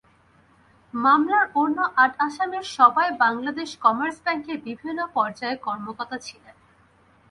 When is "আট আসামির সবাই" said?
2.03-3.07